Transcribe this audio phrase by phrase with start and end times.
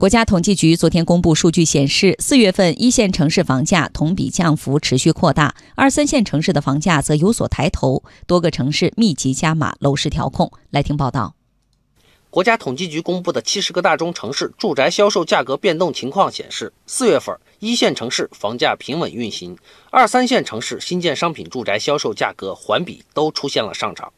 [0.00, 10.50] 国家统计局昨天公布数据显示，四月份一线城市房价同比降幅持续扩大，二三线城市的房价则有所抬头，多个城市密集加码楼市调控。
[10.70, 11.34] 来听报道。
[12.30, 19.54] 国家统计局公布的七十个大中城市住宅销售价格变动情况显示，四月份一线城市房价平稳运行，
[19.90, 24.10] 二三线城市新建商品住宅销售价格环比都出现了上涨。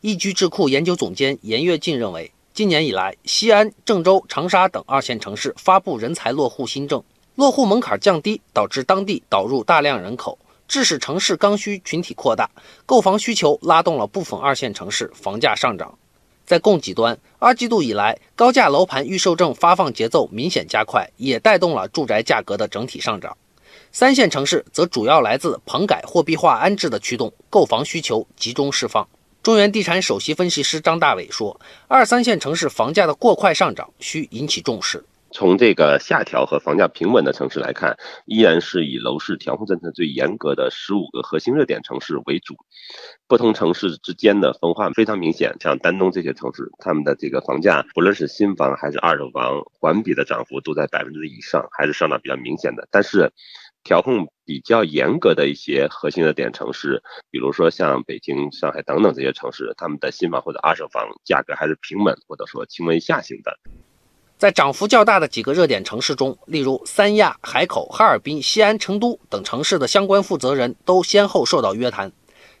[0.00, 2.30] 易居智库研究总监严跃进认为。
[2.54, 7.02] 今年以来，西安、郑州、长沙等二线城市发布人才落户新政，
[7.34, 10.38] 落户门槛降低，导致当地导入大量人口，
[10.68, 12.48] 致使城市刚需群体扩大，
[12.86, 15.98] 购房需求拉动了部分二线城市房价上涨。
[16.46, 23.36] 在供给端，二季度以来，高价楼盘预售证发放节奏明显加快，也带动了住宅价格的整体上涨。
[23.90, 29.08] 三线城市则主要来自棚改货币化安置的驱动，购房需求集中释放。
[29.44, 35.04] 中原地产首席分析师张大伟说：“二三线城市房价的过快上涨需引起重视。
[35.32, 37.94] 从这个下调和房价平稳的城市来看，
[38.24, 42.56] 依然是以楼市调控政策最严格的十五个核心热点城市为主。
[43.28, 52.88] 不同城市之间的分化非常明显，像丹东这些城市，他们的这个房价，不论是新房还是二手房，环比的涨幅都在百分之以上，还是上涨比较明显的。
[52.90, 53.30] 但是，
[53.84, 63.56] 调控比较严格的一些核心的点城市，比如说像北京、上海等等这些城市，他们的新房或者二手房价格还是平稳或者说轻微下行的。
[64.36, 72.10] 在涨幅较大的几个热点城市中，例如三亚、海口、哈尔滨、西安、成都等城市的相关负责人都先后受到约谈。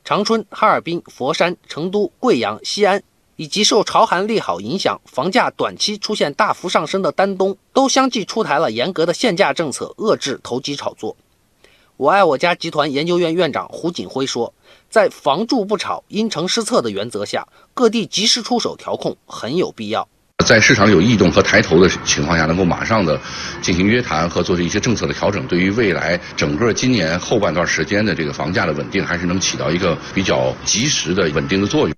[0.04, 3.02] 长春、哈尔滨、佛山、成都、贵阳、西安。
[3.36, 11.16] 以及受潮寒利好影响，房价短期出现大幅上升的丹东，都相继出台了严格的限价政策，遏制投机炒作。
[11.96, 14.52] 我爱我家集团研究院院长胡锦辉说，
[14.90, 20.08] 在房住不炒、因城施策的原则下，各地及时出手调控很有必要。
[20.44, 23.18] 在市场有异动和抬头的情况下，能够马上的
[23.62, 31.96] 进行约谈和做出一些政策的调整，对于未来整个今年后半段时间的这个房价的稳定，还是能起到一个比较及时的稳定的作用。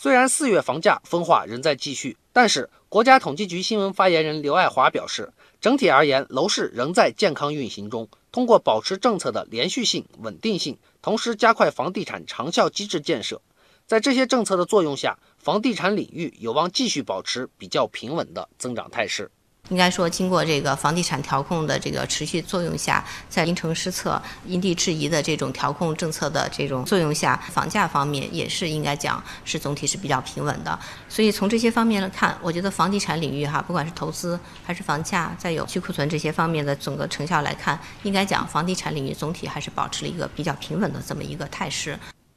[0.00, 8.08] 虽然四月房价分化仍在继续，但是国家统计局新闻发言人刘爱华表示，整体而言，楼市仍在健康运行中。
[8.30, 13.42] 通过保持政策的连续性、稳定性，同时加快房地产长效机制建设，
[13.88, 19.28] 在这些政策的作用下，房地产领域有望继续保持比较平稳的增长态势。
[19.68, 30.78] 应该说，经过这个房地产调控的这个持续作用下，在因城施策、因地制宜的这种调控政策的这种作用下，房价方面也是应该讲是总体是比较平稳的。
[31.08, 41.98] 所以从这些方面来看，我觉得房地产领域哈，不管是投资还是房价，再有去库存这些方面的整个成效来看，应该讲房地产领域总体还是保持了一个比较平稳的这么一个态势。